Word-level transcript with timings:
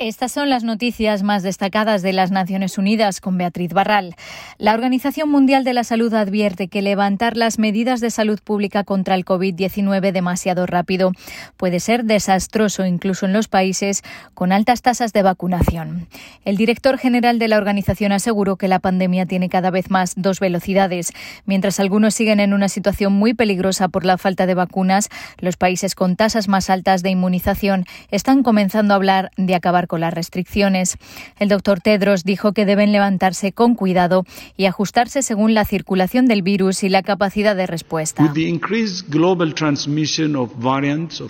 Estas 0.00 0.32
son 0.32 0.48
las 0.48 0.64
noticias 0.64 1.22
más 1.22 1.42
destacadas 1.42 2.00
de 2.00 2.14
las 2.14 2.30
Naciones 2.30 2.78
Unidas 2.78 3.20
con 3.20 3.36
Beatriz 3.36 3.74
Barral. 3.74 4.16
La 4.56 4.72
Organización 4.72 5.28
Mundial 5.28 5.62
de 5.62 5.74
la 5.74 5.84
Salud 5.84 6.14
advierte 6.14 6.68
que 6.68 6.80
levantar 6.80 7.36
las 7.36 7.58
medidas 7.58 8.00
de 8.00 8.10
salud 8.10 8.40
pública 8.42 8.82
contra 8.82 9.14
el 9.14 9.26
COVID-19 9.26 10.10
demasiado 10.12 10.64
rápido 10.64 11.12
puede 11.58 11.80
ser 11.80 12.04
desastroso 12.04 12.86
incluso 12.86 13.26
en 13.26 13.34
los 13.34 13.48
países 13.48 14.02
con 14.32 14.52
altas 14.52 14.80
tasas 14.80 15.12
de 15.12 15.22
vacunación. 15.22 16.08
El 16.46 16.56
director 16.56 16.96
general 16.96 17.38
de 17.38 17.48
la 17.48 17.58
organización 17.58 18.12
aseguró 18.12 18.56
que 18.56 18.68
la 18.68 18.78
pandemia 18.78 19.26
tiene 19.26 19.50
cada 19.50 19.70
vez 19.70 19.90
más 19.90 20.14
dos 20.16 20.40
velocidades. 20.40 21.12
Mientras 21.44 21.78
algunos 21.78 22.14
siguen 22.14 22.40
en 22.40 22.54
una 22.54 22.70
situación 22.70 23.12
muy 23.12 23.34
peligrosa 23.34 23.88
por 23.88 24.06
la 24.06 24.16
falta 24.16 24.46
de 24.46 24.54
vacunas, 24.54 25.10
los 25.40 25.58
países 25.58 25.94
con 25.94 26.16
tasas 26.16 26.48
más 26.48 26.70
altas 26.70 27.02
de 27.02 27.10
inmunización 27.10 27.84
están 28.10 28.42
comenzando 28.42 28.94
a 28.94 28.96
hablar 28.96 29.30
de 29.36 29.54
acabar 29.54 29.89
con 29.90 30.00
las 30.00 30.14
restricciones. 30.14 30.96
El 31.40 31.48
doctor 31.48 31.80
Tedros 31.80 32.22
dijo 32.22 32.52
que 32.52 32.64
deben 32.64 32.92
levantarse 32.92 33.50
con 33.50 33.74
cuidado 33.74 34.24
y 34.56 34.66
ajustarse 34.66 35.22
según 35.22 35.52
la 35.52 35.64
circulación 35.64 36.26
del 36.26 36.42
virus 36.42 36.84
y 36.84 36.88
la 36.88 37.02
capacidad 37.02 37.56
de 37.56 37.66
respuesta. 37.66 38.32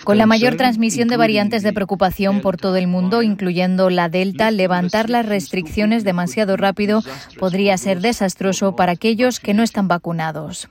Con 0.03 0.17
la 0.17 0.25
mayor 0.27 0.55
transmisión 0.57 1.07
de 1.07 1.17
variantes 1.17 1.63
de 1.63 1.73
preocupación 1.73 2.41
por 2.41 2.57
todo 2.57 2.75
el 2.77 2.85
mundo, 2.85 3.23
incluyendo 3.23 3.89
la 3.89 4.09
Delta, 4.09 4.51
levantar 4.51 5.09
las 5.09 5.25
restricciones 5.25 6.03
demasiado 6.03 6.55
rápido 6.55 7.01
podría 7.39 7.75
ser 7.77 7.99
desastroso 7.99 8.75
para 8.75 8.91
aquellos 8.91 9.39
que 9.39 9.55
no 9.55 9.63
están 9.63 9.87
vacunados. 9.87 10.69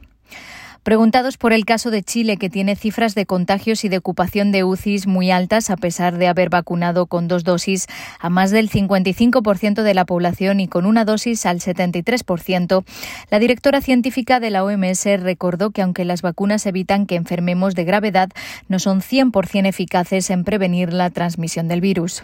Preguntados 0.83 1.37
por 1.37 1.53
el 1.53 1.67
caso 1.67 1.91
de 1.91 2.03
Chile, 2.03 2.39
que 2.39 2.49
tiene 2.49 2.75
cifras 2.75 3.15
de 3.15 3.27
contagios 3.27 3.85
y 3.85 3.91
de 3.91 3.99
ocupación 3.99 4.51
de 4.51 4.65
UCIs 4.65 5.07
muy 5.07 5.31
altas, 5.31 5.69
a 5.69 5.77
pesar 5.77 6.17
de 6.17 6.27
haber 6.27 6.49
vacunado 6.49 7.07
con 7.07 7.29
dos 7.29 7.45
dosis 7.45 7.87
a 8.19 8.31
más 8.31 8.51
del 8.51 8.71
55% 8.71 9.83
de 9.83 9.95
la 9.95 10.07
población 10.07 10.59
y 10.59 10.69
con 10.69 10.87
una 10.87 11.05
dosis 11.05 11.45
al 11.45 11.61
73%, 11.61 12.85
la 13.31 13.39
directora 13.39 13.83
científica 13.83 14.41
de 14.41 14.51
la 14.51 14.65
OMS 14.65 15.05
recordó 15.21 15.71
que 15.71 15.83
aunque 15.83 16.07
las 16.07 16.23
vacunas 16.23 16.65
evitan 16.65 17.07
que 17.07 17.17
enfermemos 17.17 17.75
de 17.75 17.85
gravedad, 17.85 18.31
no 18.69 18.79
son 18.79 19.03
100% 19.03 19.67
eficaces 19.67 20.31
en 20.31 20.45
prevenir 20.45 20.95
la 20.95 21.11
transmisión 21.11 21.69
del 21.69 21.83
virus. 21.83 22.23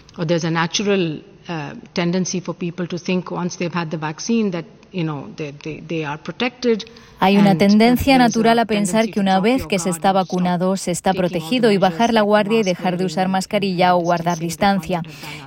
Hay 7.18 7.38
una 7.38 7.56
tendencia 7.56 8.18
natural 8.18 8.58
a 8.58 8.64
pensar 8.66 9.10
que 9.10 9.20
una 9.20 9.40
vez 9.40 9.66
que 9.66 9.78
se 9.78 9.90
está 9.90 10.12
vacunado 10.12 10.76
se 10.76 10.90
está 10.90 11.12
protegido 11.14 11.70
y 11.70 11.78
bajar 11.78 12.12
la 12.12 12.22
guardia 12.22 12.60
y 12.60 12.62
dejar 12.62 12.96
de 12.96 13.04
usar 13.04 13.28
mascarilla 13.28 13.94
o 13.94 14.00
guardar 14.00 14.38
distancia. 14.38 15.02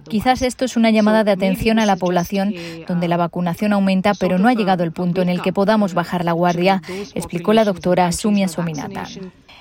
Quizás 0.08 0.42
esto 0.42 0.66
es 0.66 0.78
una 0.78 0.92
llamada 0.92 1.24
de 1.24 1.32
atención 1.32 1.80
a 1.80 1.86
la 1.86 1.96
población 1.96 2.54
donde 2.88 3.08
la 3.08 3.18
vacunación 3.18 3.74
aumenta, 3.74 4.14
pero 4.14 4.40
no 4.40 4.48
ha 4.48 4.54
llegado 4.54 4.84
el 4.84 4.92
punto 4.92 5.22
en 5.22 5.30
el 5.30 5.42
que 5.42 5.54
podamos 5.54 5.94
bajar 5.94 6.26
la 6.26 6.34
guardia, 6.34 6.82
explicó 7.14 7.54
la 7.54 7.66
doctora 7.66 8.12
Sumia 8.12 8.48
Sominata. 8.48 9.08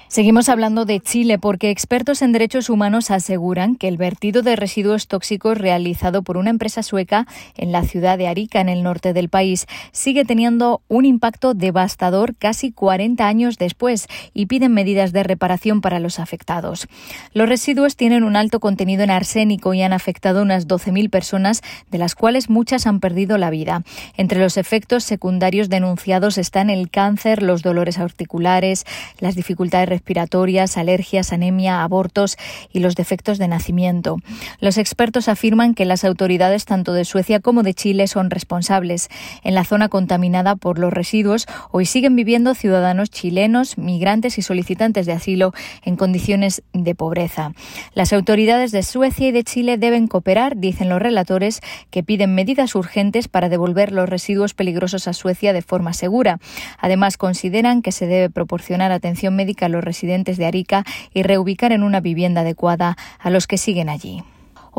Seguimos 0.08 0.48
hablando 0.48 0.86
de 0.86 1.00
Chile 1.00 1.38
porque 1.38 1.68
expertos 1.68 2.22
en 2.22 2.32
derechos 2.32 2.70
humanos 2.70 3.10
aseguran 3.10 3.76
que 3.76 3.88
el 3.88 3.98
vertido 3.98 4.40
de 4.40 4.56
residuos 4.56 5.06
tóxicos 5.06 5.58
realizado 5.58 6.22
por 6.22 6.27
una 6.36 6.50
empresa 6.50 6.82
sueca 6.82 7.26
en 7.56 7.72
la 7.72 7.82
ciudad 7.84 8.18
de 8.18 8.28
Arica, 8.28 8.60
en 8.60 8.68
el 8.68 8.82
norte 8.82 9.12
del 9.12 9.28
país, 9.28 9.66
sigue 9.92 10.24
teniendo 10.24 10.82
un 10.88 11.06
impacto 11.06 11.54
devastador 11.54 12.34
casi 12.36 12.72
40 12.72 13.26
años 13.26 13.58
después 13.58 14.06
y 14.34 14.46
piden 14.46 14.72
medidas 14.72 15.12
de 15.12 15.22
reparación 15.22 15.80
para 15.80 16.00
los 16.00 16.18
afectados. 16.18 16.88
Los 17.32 17.48
residuos 17.48 17.96
tienen 17.96 18.24
un 18.24 18.36
alto 18.36 18.60
contenido 18.60 19.02
en 19.04 19.10
arsénico 19.10 19.74
y 19.74 19.82
han 19.82 19.92
afectado 19.92 20.40
a 20.40 20.42
unas 20.42 20.68
12.000 20.68 21.10
personas, 21.10 21.62
de 21.90 21.98
las 21.98 22.14
cuales 22.14 22.50
muchas 22.50 22.86
han 22.86 23.00
perdido 23.00 23.38
la 23.38 23.50
vida. 23.50 23.82
Entre 24.16 24.40
los 24.40 24.56
efectos 24.56 25.04
secundarios 25.04 25.68
denunciados 25.68 26.38
están 26.38 26.70
el 26.70 26.90
cáncer, 26.90 27.42
los 27.42 27.62
dolores 27.62 27.98
articulares, 27.98 28.84
las 29.20 29.34
dificultades 29.34 29.88
respiratorias, 29.88 30.76
alergias, 30.76 31.32
anemia, 31.32 31.82
abortos 31.82 32.36
y 32.72 32.80
los 32.80 32.94
defectos 32.94 33.38
de 33.38 33.48
nacimiento. 33.48 34.18
Los 34.60 34.78
expertos 34.78 35.28
afirman 35.28 35.74
que 35.74 35.84
las 35.84 36.04
autoridades 36.04 36.17
tanto 36.66 36.92
de 36.92 37.04
Suecia 37.04 37.40
como 37.40 37.62
de 37.62 37.74
Chile 37.74 38.06
son 38.06 38.30
responsables. 38.30 39.08
En 39.44 39.54
la 39.54 39.64
zona 39.64 39.88
contaminada 39.88 40.56
por 40.56 40.78
los 40.78 40.92
residuos 40.92 41.46
hoy 41.70 41.86
siguen 41.86 42.16
viviendo 42.16 42.54
ciudadanos 42.54 43.10
chilenos, 43.10 43.78
migrantes 43.78 44.36
y 44.36 44.42
solicitantes 44.42 45.06
de 45.06 45.12
asilo 45.12 45.52
en 45.84 45.96
condiciones 45.96 46.62
de 46.72 46.94
pobreza. 46.94 47.52
Las 47.94 48.12
autoridades 48.12 48.72
de 48.72 48.82
Suecia 48.82 49.28
y 49.28 49.32
de 49.32 49.44
Chile 49.44 49.78
deben 49.78 50.08
cooperar, 50.08 50.56
dicen 50.56 50.88
los 50.88 51.00
relatores, 51.00 51.60
que 51.90 52.02
piden 52.02 52.34
medidas 52.34 52.74
urgentes 52.74 53.28
para 53.28 53.48
devolver 53.48 53.92
los 53.92 54.08
residuos 54.08 54.54
peligrosos 54.54 55.08
a 55.08 55.12
Suecia 55.12 55.52
de 55.52 55.62
forma 55.62 55.92
segura. 55.92 56.40
Además, 56.78 57.16
consideran 57.16 57.80
que 57.80 57.92
se 57.92 58.06
debe 58.06 58.28
proporcionar 58.28 58.92
atención 58.92 59.36
médica 59.36 59.66
a 59.66 59.68
los 59.70 59.84
residentes 59.84 60.36
de 60.36 60.46
Arica 60.46 60.84
y 61.14 61.22
reubicar 61.22 61.72
en 61.72 61.82
una 61.82 62.00
vivienda 62.00 62.40
adecuada 62.40 62.96
a 63.18 63.30
los 63.30 63.46
que 63.46 63.56
siguen 63.56 63.88
allí. 63.88 64.22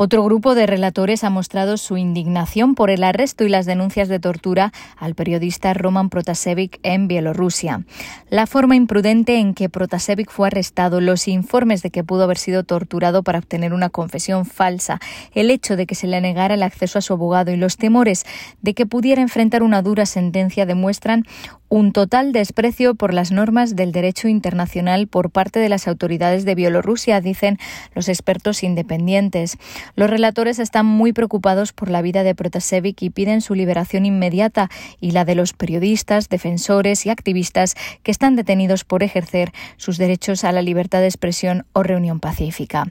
Otro 0.02 0.24
grupo 0.24 0.54
de 0.54 0.66
relatores 0.66 1.24
ha 1.24 1.28
mostrado 1.28 1.76
su 1.76 1.98
indignación 1.98 2.74
por 2.74 2.88
el 2.88 3.04
arresto 3.04 3.44
y 3.44 3.50
las 3.50 3.66
denuncias 3.66 4.08
de 4.08 4.18
tortura 4.18 4.72
al 4.96 5.14
periodista 5.14 5.74
Roman 5.74 6.08
Protasevich 6.08 6.80
en 6.82 7.06
Bielorrusia. 7.06 7.84
La 8.30 8.46
forma 8.46 8.76
imprudente 8.76 9.36
en 9.36 9.52
que 9.52 9.68
Protasevich 9.68 10.30
fue 10.30 10.46
arrestado, 10.46 11.02
los 11.02 11.28
informes 11.28 11.82
de 11.82 11.90
que 11.90 12.02
pudo 12.02 12.24
haber 12.24 12.38
sido 12.38 12.64
torturado 12.64 13.22
para 13.22 13.40
obtener 13.40 13.74
una 13.74 13.90
confesión 13.90 14.46
falsa, 14.46 15.00
el 15.34 15.50
hecho 15.50 15.76
de 15.76 15.84
que 15.84 15.94
se 15.94 16.06
le 16.06 16.22
negara 16.22 16.54
el 16.54 16.62
acceso 16.62 16.98
a 16.98 17.02
su 17.02 17.12
abogado 17.12 17.52
y 17.52 17.58
los 17.58 17.76
temores 17.76 18.24
de 18.62 18.72
que 18.72 18.86
pudiera 18.86 19.20
enfrentar 19.20 19.62
una 19.62 19.82
dura 19.82 20.06
sentencia 20.06 20.64
demuestran 20.64 21.26
un 21.70 21.92
total 21.92 22.32
desprecio 22.32 22.96
por 22.96 23.14
las 23.14 23.30
normas 23.30 23.76
del 23.76 23.92
derecho 23.92 24.26
internacional 24.26 25.06
por 25.06 25.30
parte 25.30 25.60
de 25.60 25.68
las 25.68 25.86
autoridades 25.86 26.44
de 26.44 26.56
Bielorrusia, 26.56 27.20
dicen 27.20 27.58
los 27.94 28.08
expertos 28.08 28.64
independientes. 28.64 29.56
Los 29.94 30.10
relatores 30.10 30.58
están 30.58 30.86
muy 30.86 31.12
preocupados 31.12 31.72
por 31.72 31.90
la 31.90 32.02
vida 32.02 32.22
de 32.22 32.34
Protasevich 32.34 33.02
y 33.02 33.10
piden 33.10 33.40
su 33.40 33.54
liberación 33.54 34.06
inmediata 34.06 34.70
y 35.00 35.12
la 35.12 35.24
de 35.24 35.34
los 35.34 35.52
periodistas, 35.52 36.28
defensores 36.28 37.06
y 37.06 37.10
activistas 37.10 37.74
que 38.02 38.10
están 38.10 38.36
detenidos 38.36 38.84
por 38.84 39.02
ejercer 39.02 39.52
sus 39.76 39.98
derechos 39.98 40.44
a 40.44 40.52
la 40.52 40.62
libertad 40.62 41.00
de 41.00 41.06
expresión 41.06 41.66
o 41.72 41.82
reunión 41.82 42.20
pacífica. 42.20 42.90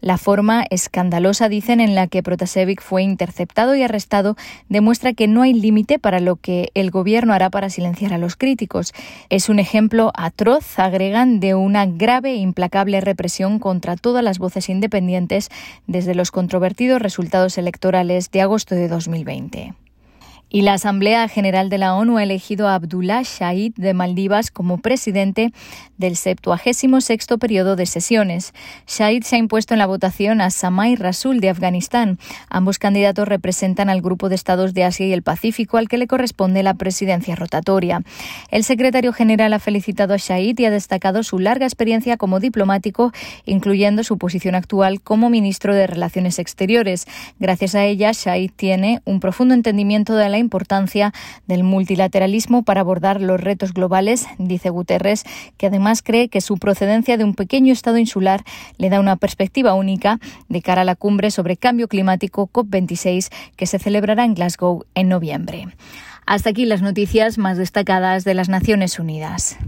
La 0.00 0.18
forma 0.18 0.64
escandalosa, 0.70 1.48
dicen, 1.48 1.80
en 1.80 1.94
la 1.94 2.06
que 2.06 2.22
Protasevich 2.22 2.80
fue 2.80 3.02
interceptado 3.02 3.74
y 3.74 3.82
arrestado 3.82 4.36
demuestra 4.68 5.12
que 5.12 5.28
no 5.28 5.42
hay 5.42 5.52
límite 5.52 5.98
para 5.98 6.20
lo 6.20 6.36
que 6.36 6.70
el 6.74 6.90
gobierno 6.90 7.32
hará 7.32 7.50
para 7.50 7.70
silenciar 7.70 8.12
a 8.12 8.18
los 8.18 8.36
críticos. 8.36 8.92
Es 9.28 9.48
un 9.48 9.58
ejemplo 9.58 10.12
atroz, 10.14 10.78
agregan, 10.78 11.40
de 11.40 11.54
una 11.54 11.86
grave 11.86 12.32
e 12.32 12.36
implacable 12.36 13.00
represión 13.00 13.58
contra 13.58 13.96
todas 13.96 14.24
las 14.24 14.38
voces 14.38 14.68
independientes 14.68 15.48
desde 15.86 16.14
los 16.30 16.32
controvertidos 16.32 17.02
resultados 17.02 17.58
electorales 17.58 18.30
de 18.30 18.40
agosto 18.40 18.76
de 18.76 18.86
2020. 18.86 19.74
Y 20.52 20.62
la 20.62 20.72
Asamblea 20.74 21.28
General 21.28 21.68
de 21.68 21.78
la 21.78 21.94
ONU 21.94 22.18
ha 22.18 22.24
elegido 22.24 22.66
a 22.66 22.74
Abdullah 22.74 23.22
Shahid 23.22 23.72
de 23.76 23.94
Maldivas 23.94 24.50
como 24.50 24.78
presidente 24.78 25.52
del 25.96 26.16
76 26.16 27.26
periodo 27.38 27.76
de 27.76 27.86
sesiones. 27.86 28.52
Shahid 28.88 29.22
se 29.22 29.36
ha 29.36 29.38
impuesto 29.38 29.74
en 29.74 29.78
la 29.78 29.86
votación 29.86 30.40
a 30.40 30.50
Samay 30.50 30.96
Rasul 30.96 31.38
de 31.38 31.50
Afganistán. 31.50 32.18
Ambos 32.48 32.80
candidatos 32.80 33.28
representan 33.28 33.88
al 33.90 34.02
grupo 34.02 34.28
de 34.28 34.34
estados 34.34 34.74
de 34.74 34.82
Asia 34.82 35.06
y 35.06 35.12
el 35.12 35.22
Pacífico 35.22 35.76
al 35.76 35.88
que 35.88 35.98
le 35.98 36.08
corresponde 36.08 36.64
la 36.64 36.74
presidencia 36.74 37.36
rotatoria. 37.36 38.02
El 38.50 38.64
secretario 38.64 39.12
general 39.12 39.52
ha 39.52 39.60
felicitado 39.60 40.14
a 40.14 40.16
Shahid 40.16 40.58
y 40.58 40.64
ha 40.64 40.70
destacado 40.72 41.22
su 41.22 41.38
larga 41.38 41.66
experiencia 41.66 42.16
como 42.16 42.40
diplomático, 42.40 43.12
incluyendo 43.44 44.02
su 44.02 44.18
posición 44.18 44.56
actual 44.56 45.00
como 45.00 45.30
ministro 45.30 45.76
de 45.76 45.86
Relaciones 45.86 46.40
Exteriores. 46.40 47.06
Gracias 47.38 47.76
a 47.76 47.84
ella, 47.84 48.10
Shahid 48.12 48.50
tiene 48.56 49.00
un 49.04 49.20
profundo 49.20 49.54
entendimiento 49.54 50.16
de 50.16 50.28
la 50.28 50.39
importancia 50.40 51.12
del 51.46 51.62
multilateralismo 51.62 52.62
para 52.62 52.80
abordar 52.80 53.20
los 53.20 53.40
retos 53.40 53.72
globales, 53.72 54.26
dice 54.38 54.70
Guterres, 54.70 55.24
que 55.56 55.66
además 55.66 56.02
cree 56.02 56.28
que 56.28 56.40
su 56.40 56.58
procedencia 56.58 57.16
de 57.16 57.24
un 57.24 57.34
pequeño 57.34 57.72
estado 57.72 57.98
insular 57.98 58.42
le 58.78 58.90
da 58.90 59.00
una 59.00 59.16
perspectiva 59.16 59.74
única 59.74 60.18
de 60.48 60.62
cara 60.62 60.82
a 60.82 60.84
la 60.84 60.96
cumbre 60.96 61.30
sobre 61.30 61.56
cambio 61.56 61.88
climático 61.88 62.48
COP26 62.52 63.28
que 63.56 63.66
se 63.66 63.78
celebrará 63.78 64.24
en 64.24 64.34
Glasgow 64.34 64.84
en 64.94 65.08
noviembre. 65.08 65.68
Hasta 66.26 66.50
aquí 66.50 66.64
las 66.64 66.82
noticias 66.82 67.38
más 67.38 67.58
destacadas 67.58 68.24
de 68.24 68.34
las 68.34 68.48
Naciones 68.48 68.98
Unidas. 68.98 69.58